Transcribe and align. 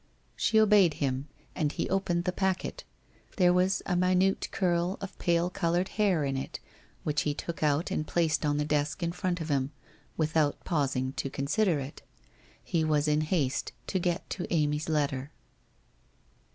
She 0.35 0.59
obeyed 0.59 0.95
him, 0.95 1.27
and 1.53 1.71
he 1.71 1.87
opened 1.87 2.23
the 2.23 2.31
packet. 2.31 2.85
There 3.37 3.53
was 3.53 3.83
a 3.85 3.95
minute 3.95 4.47
curl 4.49 4.97
of 4.99 5.15
pale 5.19 5.51
coloured 5.51 5.89
hair 5.89 6.23
in 6.23 6.35
it 6.35 6.59
which 7.03 7.21
he 7.21 7.35
took 7.35 7.61
out 7.61 7.91
and 7.91 8.07
placed 8.07 8.43
on 8.43 8.57
the 8.57 8.65
desk 8.65 9.03
in 9.03 9.11
front 9.11 9.41
of 9.41 9.49
him, 9.49 9.71
without 10.17 10.63
paus 10.65 10.95
ing 10.95 11.13
to 11.17 11.29
consider 11.29 11.77
it. 11.79 12.01
He 12.63 12.83
was 12.83 13.07
in 13.07 13.21
haste 13.21 13.73
to 13.85 13.99
get 13.99 14.27
to 14.31 14.51
Amy's 14.51 14.89
letter. 14.89 15.29